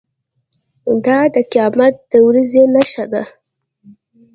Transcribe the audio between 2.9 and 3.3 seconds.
ده.